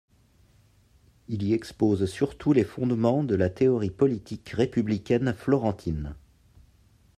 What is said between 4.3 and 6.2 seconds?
républicaine florentine.